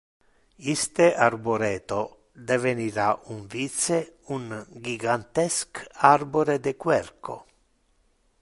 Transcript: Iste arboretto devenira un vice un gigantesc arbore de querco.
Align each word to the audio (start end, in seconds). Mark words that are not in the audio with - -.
Iste 0.75 1.09
arboretto 1.25 1.99
devenira 2.47 3.07
un 3.35 3.39
vice 3.53 3.99
un 4.37 4.43
gigantesc 4.87 5.85
arbore 6.17 6.57
de 6.69 6.73
querco. 6.85 7.37